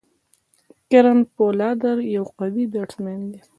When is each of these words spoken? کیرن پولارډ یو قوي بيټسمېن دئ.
کیرن 0.89 1.19
پولارډ 1.35 1.81
یو 2.15 2.25
قوي 2.39 2.63
بيټسمېن 2.71 3.21
دئ. 3.31 3.39